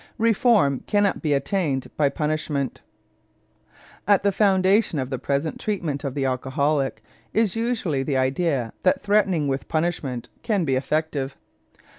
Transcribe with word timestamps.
REFORM 0.17 0.79
CANNOT 0.87 1.21
BE 1.21 1.33
ATTAINED 1.35 1.95
BY 1.95 2.09
PUNISHMENT 2.09 2.81
At 4.07 4.23
the 4.23 4.31
foundation 4.31 4.97
of 4.97 5.11
the 5.11 5.19
present 5.19 5.59
treatment 5.59 6.03
of 6.03 6.15
the 6.15 6.25
alcoholic 6.25 7.01
is 7.35 7.55
usually 7.55 8.01
the 8.01 8.17
idea 8.17 8.73
that 8.81 9.03
threatening 9.03 9.47
with 9.47 9.67
punishment 9.67 10.29
can 10.41 10.65
be 10.65 10.75
effective. 10.75 11.37